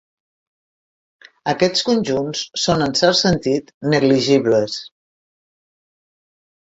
Aquests 1.51 1.85
conjunts 1.91 2.41
són, 2.63 2.85
en 2.87 2.97
cert 3.03 3.21
sentit, 3.21 3.69
"negligibles". 3.95 4.79